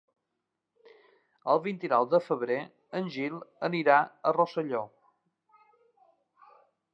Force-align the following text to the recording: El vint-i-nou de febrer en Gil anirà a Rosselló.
El 1.55 1.59
vint-i-nou 1.67 2.07
de 2.13 2.19
febrer 2.29 2.57
en 3.01 3.11
Gil 3.17 3.37
anirà 3.69 3.99
a 4.01 4.33
Rosselló. 4.39 4.81